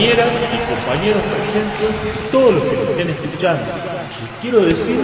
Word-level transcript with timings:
Compañeras 0.00 0.32
y 0.32 0.58
compañeros 0.64 1.22
presentes, 1.28 1.92
todos 2.32 2.54
los 2.54 2.62
que 2.62 2.72
nos 2.72 2.88
estén 2.88 3.10
escuchando. 3.10 3.64
Les 3.68 4.32
quiero 4.40 4.64
decir 4.64 4.96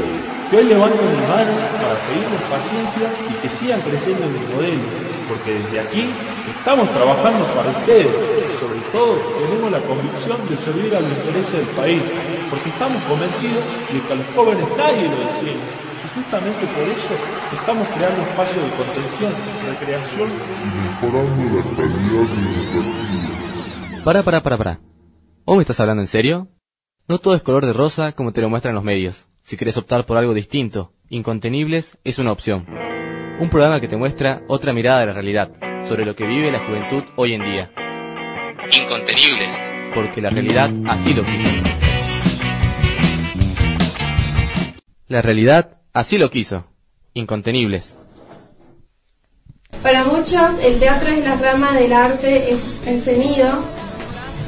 que 0.48 0.56
hoy 0.56 0.64
levanto 0.64 0.96
mi 0.96 1.20
mano 1.28 1.52
para 1.84 2.00
pedirles 2.08 2.40
paciencia 2.48 3.12
y 3.28 3.34
que 3.42 3.48
sigan 3.48 3.80
creciendo 3.82 4.24
en 4.24 4.32
mi 4.32 4.40
modelo, 4.56 4.80
porque 5.28 5.60
desde 5.60 5.80
aquí 5.80 6.08
estamos 6.48 6.88
trabajando 6.96 7.44
para 7.52 7.76
ustedes 7.76 8.08
sobre 8.56 8.80
todo 8.88 9.20
tenemos 9.36 9.68
la 9.68 9.84
convicción 9.84 10.40
de 10.48 10.56
servir 10.56 10.96
a 10.96 11.00
los 11.00 11.12
intereses 11.12 11.52
del 11.52 11.76
país, 11.76 12.00
porque 12.48 12.70
estamos 12.70 12.96
convencidos 13.04 13.60
de 13.92 14.00
que 14.00 14.12
a 14.12 14.16
los 14.16 14.28
jóvenes 14.32 14.64
nadie 14.80 15.12
lo 15.12 15.18
detiene. 15.28 15.60
Y 15.60 16.08
justamente 16.16 16.64
por 16.72 16.88
eso 16.88 17.12
estamos 17.52 17.84
creando 17.92 18.24
espacios 18.24 18.64
de 18.64 18.72
contención, 18.80 19.32
recreación 19.60 20.28
y 20.32 20.68
mejorando 20.72 21.52
la 21.52 21.62
calidad 21.76 22.28
educativa. 22.32 23.45
Para, 24.06 24.22
para, 24.22 24.40
para, 24.40 24.56
para. 24.56 24.80
¿O 25.44 25.56
me 25.56 25.62
estás 25.62 25.80
hablando 25.80 26.00
en 26.00 26.06
serio? 26.06 26.46
No 27.08 27.18
todo 27.18 27.34
es 27.34 27.42
color 27.42 27.66
de 27.66 27.72
rosa 27.72 28.12
como 28.12 28.32
te 28.32 28.40
lo 28.40 28.48
muestran 28.48 28.76
los 28.76 28.84
medios. 28.84 29.26
Si 29.42 29.56
quieres 29.56 29.76
optar 29.78 30.06
por 30.06 30.16
algo 30.16 30.32
distinto, 30.32 30.92
Incontenibles 31.08 31.98
es 32.04 32.20
una 32.20 32.30
opción. 32.30 32.66
Un 33.40 33.50
programa 33.50 33.80
que 33.80 33.88
te 33.88 33.96
muestra 33.96 34.44
otra 34.46 34.72
mirada 34.72 35.00
de 35.00 35.06
la 35.06 35.12
realidad, 35.12 35.50
sobre 35.82 36.04
lo 36.04 36.14
que 36.14 36.24
vive 36.24 36.52
la 36.52 36.60
juventud 36.60 37.02
hoy 37.16 37.34
en 37.34 37.42
día. 37.42 37.72
Incontenibles, 38.80 39.72
porque 39.92 40.20
la 40.22 40.30
realidad 40.30 40.70
así 40.86 41.12
lo 41.12 41.24
quiso. 41.24 41.50
La 45.08 45.20
realidad 45.20 45.80
así 45.92 46.16
lo 46.16 46.30
quiso. 46.30 46.68
Incontenibles. 47.12 47.98
Para 49.82 50.04
muchos, 50.04 50.62
el 50.62 50.78
teatro 50.78 51.08
es 51.08 51.24
la 51.24 51.34
rama 51.34 51.72
del 51.72 51.92
arte 51.92 52.52
escenido 52.86 53.75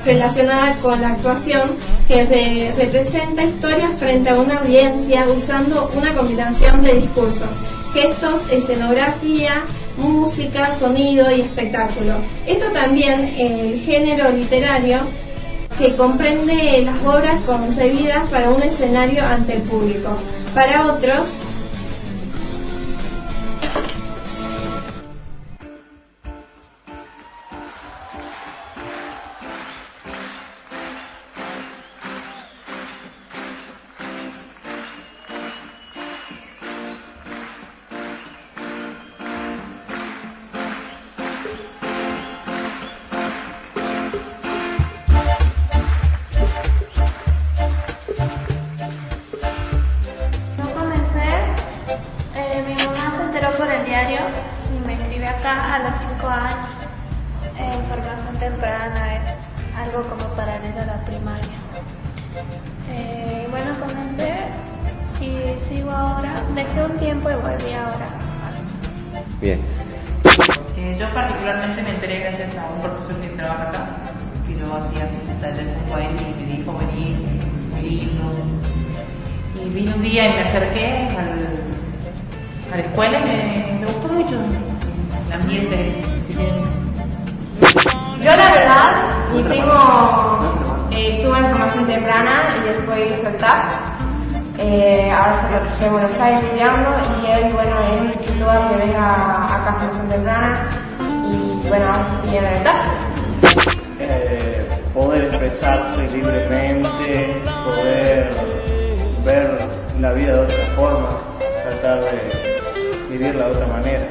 relacionada 0.08 0.74
con 0.76 1.02
la 1.02 1.10
actuación 1.10 1.76
que 2.08 2.72
representa 2.78 3.44
historias 3.44 3.94
frente 3.98 4.30
a 4.30 4.36
una 4.36 4.60
audiencia 4.60 5.26
usando 5.28 5.90
una 5.94 6.14
combinación 6.14 6.82
de 6.82 6.94
discursos, 6.94 7.50
gestos, 7.92 8.40
escenografía, 8.50 9.64
música, 9.98 10.74
sonido 10.78 11.30
y 11.30 11.42
espectáculo. 11.42 12.14
Esto 12.46 12.70
también 12.72 13.34
el 13.36 13.78
género 13.80 14.30
literario 14.30 15.00
que 15.78 15.94
comprende 15.94 16.82
las 16.86 17.14
obras 17.14 17.42
concebidas 17.44 18.26
para 18.30 18.48
un 18.48 18.62
escenario 18.62 19.22
ante 19.22 19.56
el 19.56 19.62
público. 19.62 20.16
Para 20.54 20.86
otros, 20.86 21.26
años, 56.28 56.68
en 57.58 57.72
eh, 57.72 57.84
formación 57.88 58.36
temprana 58.38 59.14
es 59.16 59.22
algo 59.76 60.02
como 60.08 60.24
paralelo 60.34 60.80
a 60.82 60.86
la 60.86 61.04
primaria. 61.04 61.58
Eh, 62.90 63.46
bueno, 63.50 63.72
comencé 63.78 64.34
y 65.20 65.58
sigo 65.68 65.90
ahora. 65.90 66.32
Dejé 66.54 66.84
un 66.84 66.96
tiempo 66.98 67.30
y 67.30 67.34
volví 67.34 67.72
ahora. 67.72 68.08
Bien. 69.40 69.60
Eh, 70.76 70.96
yo 70.98 71.12
particularmente 71.12 71.82
me 71.82 71.90
enteré 71.90 72.20
gracias 72.20 72.54
a 72.56 72.66
un 72.70 72.80
profesor 72.80 73.20
que 73.20 73.28
trabaja 73.30 73.62
acá, 73.64 73.86
que 74.46 74.54
yo 74.56 74.76
hacía 74.76 75.08
sus 75.08 75.40
talleres 75.40 75.76
con 75.90 76.00
él 76.00 76.10
y 76.20 76.40
me 76.40 76.56
dijo 76.56 76.78
venir, 76.78 77.16
vino. 77.82 78.30
Y 79.60 79.68
vino 79.70 79.94
un 79.96 80.02
día 80.02 80.30
y 80.30 80.34
me 80.34 80.42
acerqué 80.42 81.08
al, 81.16 82.72
a 82.72 82.76
la 82.76 82.82
escuela 82.82 83.18
y 83.18 83.24
me, 83.24 83.80
me 83.80 83.86
gustó 83.86 84.08
mucho 84.08 84.36
el 85.26 85.32
ambiente 85.32 86.17
yo 88.18 88.36
la 88.36 88.52
verdad, 88.52 88.92
mi 89.32 89.42
primo 89.42 90.88
eh, 90.90 91.20
tuvo 91.22 91.36
información 91.36 91.86
temprana 91.86 92.56
y 92.60 92.68
después 92.68 92.98
hizo 93.12 93.30
eh, 94.60 95.10
ahora 95.12 95.48
está 95.48 95.86
en 95.86 95.92
Buenos 95.92 96.10
estudiando 96.10 96.90
y 97.22 97.30
él, 97.30 97.52
bueno, 97.52 97.76
es 98.20 98.30
un 98.30 98.40
lugar 98.40 98.68
que 98.68 98.76
venga 98.76 99.44
acá 99.44 99.76
formación 99.78 100.08
temprana 100.08 100.68
y 101.00 101.68
bueno, 101.68 101.86
y 102.30 102.36
en 102.36 102.44
el 102.44 102.62
TAP. 102.64 102.74
Eh, 104.00 104.68
poder 104.92 105.24
expresarse 105.24 106.08
libremente, 106.08 107.40
poder 107.64 108.30
ver 109.24 109.68
la 110.00 110.12
vida 110.12 110.32
de 110.32 110.40
otra 110.40 110.66
forma, 110.74 111.08
tratar 111.70 112.00
de 112.00 113.08
vivirla 113.10 113.44
de 113.46 113.50
otra 113.52 113.66
manera 113.68 114.08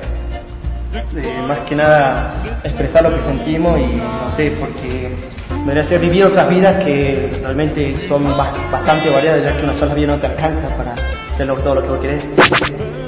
hacer 5.88 6.00
vivir 6.02 6.26
otras 6.26 6.50
vidas 6.50 6.84
que 6.84 7.32
realmente 7.42 7.96
son 8.10 8.26
bastante 8.72 9.10
variadas, 9.10 9.44
ya 9.44 9.56
que 9.56 9.64
una 9.64 9.74
sola 9.74 9.94
vida 9.94 10.08
no 10.08 10.18
te 10.18 10.28
alcanza 10.28 10.68
para 10.76 10.94
hacer 11.32 11.48
todo 11.48 11.76
lo 11.76 11.84
que 11.84 11.88
vos 11.88 12.00
querés. 12.00 12.26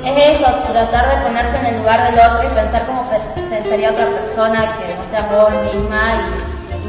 Es 0.06 0.38
eso, 0.38 0.46
tratar 0.72 1.10
de 1.10 1.26
ponerse 1.28 1.60
en 1.60 1.66
el 1.66 1.78
lugar 1.80 2.04
del 2.04 2.14
otro 2.14 2.50
y 2.50 2.56
pensar 2.56 2.86
cómo 2.86 3.04
pensaría 3.50 3.92
otra 3.92 4.08
persona 4.08 4.78
que 4.78 4.96
no 4.96 5.04
sea 5.12 5.28
vos 5.30 5.74
misma 5.74 6.24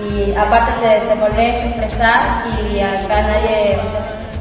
y, 0.08 0.32
aparte 0.34 0.72
se, 0.80 1.08
se 1.08 1.14
volvés 1.20 1.56
a 1.56 1.66
expresar 1.66 2.44
y 2.72 2.80
acá 2.80 3.22
nadie, 3.22 3.78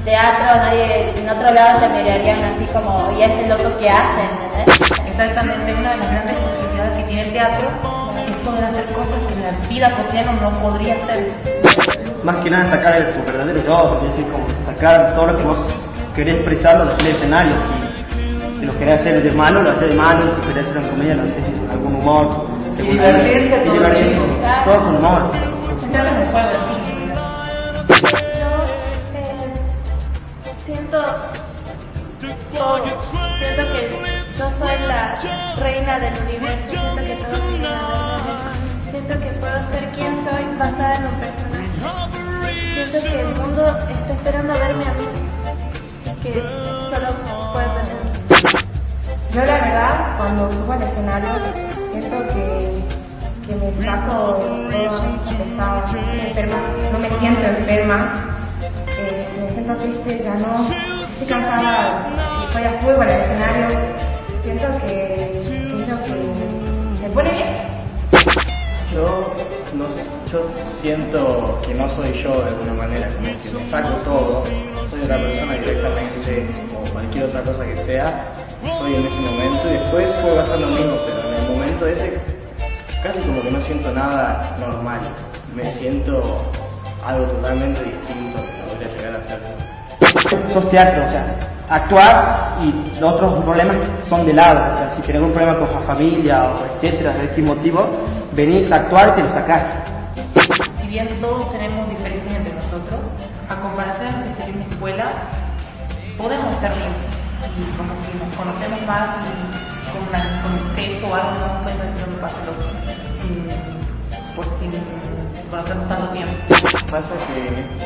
teatro, 0.05 0.55
nadie, 0.55 1.11
en 1.17 1.29
otro 1.29 1.51
lado 1.51 1.79
te 1.79 1.89
mirarían 1.89 2.37
así 2.37 2.65
como, 2.71 3.11
y 3.17 3.23
este 3.23 3.47
loco 3.47 3.77
que 3.79 3.89
hacen, 3.89 4.78
Exactamente, 5.19 5.73
una 5.73 5.91
de 5.91 5.97
las 5.97 6.11
grandes 6.11 6.37
posibilidades 6.37 6.95
que 6.95 7.03
tiene 7.03 7.21
el 7.23 7.33
teatro 7.33 7.67
poder 8.45 8.63
hacer 8.63 8.85
cosas 8.85 9.19
que 9.27 9.33
en 9.33 9.43
la 9.43 9.51
vida 9.67 9.91
cotidiana 9.91 10.31
no 10.31 10.49
podría 10.61 10.95
hacer. 10.95 11.33
Más 12.23 12.37
que 12.37 12.49
nada 12.49 12.65
sacar 12.67 12.95
el, 12.95 13.11
tu 13.11 13.19
verdadero 13.29 13.61
yo, 13.65 13.99
decir, 14.07 14.25
como 14.31 14.45
sacar 14.65 15.13
todo 15.15 15.27
lo 15.27 15.37
que 15.37 15.43
vos 15.43 15.57
querés 16.15 16.35
expresarlo 16.35 16.89
en 16.89 16.99
el 17.01 17.07
escenario. 17.07 17.51
Si, 17.51 18.59
si 18.59 18.65
lo 18.65 18.79
querés 18.79 19.01
hacer 19.01 19.21
de 19.21 19.29
malo, 19.33 19.61
lo 19.61 19.71
haces 19.71 19.89
de 19.89 19.95
malo, 19.95 20.23
si 20.37 20.41
querés 20.47 20.69
hacer 20.69 20.77
una 20.77 20.89
comedia, 20.89 21.15
lo 21.15 21.23
haces 21.23 21.43
con 21.43 21.69
algún 21.69 21.95
humor. 21.95 22.45
Y 22.77 22.83
divertirse, 22.83 23.57
todo, 23.65 23.75
todo 24.63 24.85
con 24.85 24.95
humor. 24.95 25.31
Yo 25.35 25.41
siento, 30.65 30.65
siento 30.65 31.01
del 35.97 36.13
universo, 36.21 36.69
siento 36.69 37.01
que 37.01 37.15
todo 37.25 37.39
Siento 38.91 39.19
que 39.19 39.31
puedo 39.39 39.57
ser 39.71 39.89
quien 39.95 40.23
soy 40.23 40.45
basada 40.57 40.93
en 40.95 41.05
un 41.05 41.15
personaje. 41.15 41.69
Siento 42.73 43.07
que 43.07 43.21
el 43.21 43.35
mundo 43.35 43.65
está 43.65 44.13
esperando 44.13 44.53
a 44.53 44.57
verme 44.57 44.85
a 44.85 44.93
mí 44.93 45.29
que 46.21 46.33
solo 46.33 47.13
puede 47.53 47.67
verme 47.67 48.61
Yo 49.31 49.45
la 49.45 49.53
verdad, 49.53 50.17
cuando 50.17 50.51
subo 50.53 50.73
al 50.73 50.81
escenario, 50.83 51.29
siento 51.91 52.17
que, 52.33 52.83
que 53.47 53.55
me 53.55 53.85
saco 53.85 54.39
pesado, 55.37 55.97
enferma, 56.21 56.57
no 56.91 56.99
me 56.99 57.09
siento 57.19 57.47
enferma, 57.47 57.97
eh, 58.99 59.27
me 59.41 59.51
siento 59.53 59.75
triste, 59.77 60.21
ya 60.23 60.35
no 60.35 60.67
estoy 60.69 61.27
cansada 61.27 62.09
y 62.41 62.45
estoy 62.45 62.63
a 62.63 62.71
fuego 62.79 63.01
el 63.01 63.09
escenario. 63.09 63.67
Siento 64.43 64.67
que 64.79 65.28
no, 68.95 69.85
yo 70.31 70.41
siento 70.81 71.59
que 71.65 71.73
no 71.73 71.89
soy 71.89 72.13
yo 72.13 72.41
de 72.41 72.49
alguna 72.49 72.73
manera, 72.73 73.07
como 73.07 73.27
que 73.27 73.59
me 73.59 73.69
saco 73.69 73.89
todo, 74.03 74.43
soy 74.89 75.01
otra 75.03 75.17
persona 75.17 75.53
directamente, 75.53 76.47
o 76.75 76.91
cualquier 76.91 77.25
otra 77.25 77.43
cosa 77.43 77.65
que 77.65 77.77
sea, 77.77 78.33
soy 78.79 78.95
en 78.95 79.05
ese 79.05 79.19
momento 79.19 79.61
y 79.67 79.73
después 79.73 80.09
puedo 80.21 80.39
hacer 80.41 80.59
lo 80.59 80.67
mismo, 80.67 80.95
pero 81.05 81.29
en 81.29 81.43
el 81.43 81.51
momento 81.51 81.87
ese 81.87 82.19
casi 83.03 83.19
como 83.21 83.41
que 83.41 83.51
no 83.51 83.61
siento 83.61 83.91
nada 83.91 84.55
normal, 84.59 84.99
me 85.55 85.69
siento 85.71 86.21
algo 87.05 87.25
totalmente 87.25 87.81
distinto 87.83 88.39
que 88.39 88.73
podría 88.73 88.97
llegar 88.97 89.21
a 89.21 89.23
ser. 89.23 90.51
Sos 90.51 90.69
teatro, 90.69 91.05
o 91.05 91.09
sea, 91.09 91.35
actuás 91.69 92.53
y 92.63 92.99
los 92.99 93.13
otros 93.13 93.43
problemas 93.43 93.77
son 94.09 94.25
de 94.25 94.33
lado, 94.33 94.73
o 94.73 94.77
sea, 94.77 94.89
si 94.89 95.01
tenés 95.01 95.21
un 95.21 95.31
problema 95.31 95.57
con 95.57 95.73
la 95.73 95.81
familia 95.81 96.51
o 96.51 96.75
etcétera, 96.75 97.13
de 97.13 97.25
este 97.25 97.41
motivo, 97.41 97.87
venís 98.39 98.71
a 98.71 98.77
actuar 98.77 99.09
y 99.09 99.11
te 99.19 99.23
lo 99.23 99.33
sacás. 99.33 99.65
Si 100.79 100.87
bien 100.87 101.09
todos 101.19 101.51
tenemos 101.51 101.89
diferencias 101.89 102.33
entre 102.35 102.53
nosotros, 102.53 103.01
a 103.49 103.55
comparación 103.55 104.23
de 104.23 104.29
que 104.29 104.43
sería 104.43 104.61
una 104.61 104.71
escuela, 104.71 105.11
podemos 106.17 106.53
estar 106.53 106.71
limpios 106.71 107.19
y 107.59 107.63
como 107.75 107.91
que 107.99 108.15
nos 108.15 108.37
conocemos 108.37 108.79
más 108.87 109.09
y 109.19 109.91
con, 109.91 110.07
una, 110.07 110.41
con 110.41 110.51
un 110.53 110.75
gesto 110.75 111.07
o 111.07 111.15
algo 111.15 111.31
nos 111.31 111.63
cuenta 111.63 111.83
que 111.83 111.99
no 111.99 112.07
me 112.07 112.17
pasa 112.21 112.37
lo 112.47 112.53
sin, 113.19 113.35
por 114.35 114.45
sin 114.59 114.71
conocernos 115.51 115.87
tanto 115.89 116.07
tiempo. 116.09 116.33
Pasa 116.89 117.13
que 117.27 117.43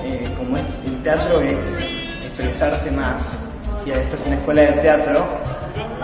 eh, 0.07 0.35
como 0.37 0.57
el 0.57 1.01
teatro 1.01 1.41
es 1.41 1.65
expresarse 2.23 2.91
más 2.91 3.39
y 3.87 3.91
esto 3.91 4.15
es 4.17 4.27
una 4.27 4.35
escuela 4.35 4.61
de 4.61 4.71
teatro, 4.73 5.25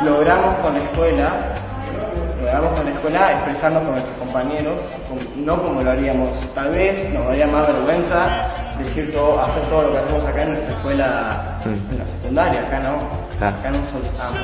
logramos 0.04 0.56
con 0.56 0.74
la 0.74 0.84
escuela 0.84 1.54
logramos 2.51 2.80
con 2.80 2.86
la 2.86 2.92
escuela 2.96 3.31
expresarnos 3.34 3.84
con 3.84 3.92
nuestros 3.92 4.18
compañeros, 4.18 4.75
con- 5.07 5.46
no 5.46 5.62
como 5.62 5.81
lo 5.81 5.92
haríamos 5.92 6.30
tal 6.56 6.69
vez, 6.69 7.07
nos 7.13 7.25
daría 7.28 7.48
más 7.48 7.68
vergüenza 7.68 8.46
decir 8.78 9.13
todo, 9.13 9.40
hacer 9.42 9.62
todo 9.63 9.84
lo 9.84 9.92
que 9.94 9.98
hacemos 10.00 10.25
acá 10.25 10.42
en 10.44 10.50
nuestra 10.50 10.69
escuela, 10.75 11.30
Mm. 11.66 11.92
en 11.94 12.00
la 12.00 12.06
secundaria, 12.07 12.60
acá 12.62 12.80
no, 12.80 13.46
acá 13.46 13.69
no 13.69 13.80
soltamos. 13.92 14.40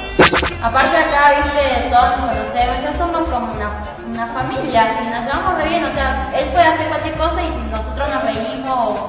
Aparte 0.63 0.98
acá, 0.98 1.22
viste, 1.44 1.90
todos 1.90 2.10
nos 2.10 2.19
conocemos, 2.30 2.84
ya 2.84 2.94
somos 2.94 3.28
como 3.30 3.54
una, 3.54 3.81
una 4.10 4.28
familia 4.28 4.81
y 5.02 5.10
nos 5.10 5.24
llevamos 5.25 5.57
re 5.57 5.69
bien, 5.69 5.84
o 5.86 5.94
sea, 5.94 6.25
él 6.36 6.50
puede 6.50 6.68
hacer 6.68 6.88
cualquier 6.88 7.16
cosa 7.18 7.42
y 7.42 7.50
nosotros 7.72 8.10
nos 8.10 8.24
reímos 8.24 9.00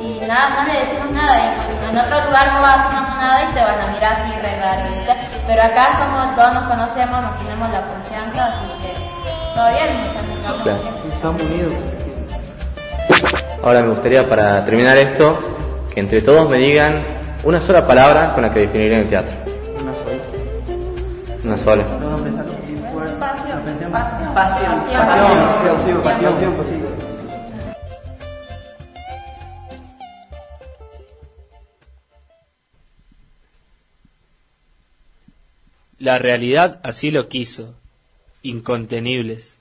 y 0.00 0.20
nada, 0.26 0.48
no 0.62 0.72
le 0.72 0.80
decimos 0.80 1.10
nada 1.12 1.38
y 1.38 1.44
en- 1.44 1.90
en 1.90 1.98
otro 1.98 2.24
lugar 2.26 2.52
no 2.52 2.64
hacemos 2.64 3.08
nada 3.18 3.42
y 3.50 3.54
te 3.54 3.60
van 3.60 3.80
a 3.80 3.86
mirar 3.92 4.12
así 4.12 4.32
re. 4.40 4.50
Pero 5.50 5.62
acá 5.64 5.98
somos, 5.98 6.36
todos 6.36 6.54
nos 6.54 6.62
conocemos, 6.62 7.22
nos 7.22 7.38
tenemos 7.40 7.70
la 7.70 7.82
confianza, 7.82 8.46
así 8.46 8.66
que 8.82 8.94
todo 9.52 9.68
bien, 9.72 9.88
nos 9.98 10.06
llevamos 10.14 10.62
Claro. 10.62 10.78
Estamos 11.12 11.42
unidos. 11.42 11.72
Ahora 13.64 13.80
me 13.80 13.88
gustaría 13.88 14.28
para 14.28 14.64
terminar 14.64 14.96
esto, 14.96 15.40
que 15.92 15.98
entre 15.98 16.20
todos 16.22 16.48
me 16.48 16.56
digan 16.58 17.04
una 17.42 17.60
sola 17.60 17.84
palabra 17.84 18.32
con 18.32 18.42
la 18.44 18.52
que 18.52 18.60
definirían 18.60 19.00
el 19.00 19.08
teatro. 19.08 19.32
Una 19.82 19.92
sola. 19.92 20.22
Una 21.44 21.56
sola. 21.56 21.84
No, 22.00 22.10
no 22.10 22.16
pensar 22.22 22.44
con 22.44 22.54
tiempo, 22.58 22.88
bueno. 22.92 23.10
Pasión, 23.18 23.58
Pasión. 23.64 24.32
pasión, 24.32 24.34
Pasión, 24.34 24.74
pasión, 24.86 25.02
pasión, 25.02 26.02
pasión. 26.02 26.02
pasión, 26.02 26.02
pasión, 26.04 26.32
pasión, 26.32 26.52
pasión. 26.58 26.99
La 36.00 36.18
realidad 36.18 36.80
así 36.82 37.10
lo 37.10 37.28
quiso. 37.28 37.74
Incontenibles. 38.40 39.54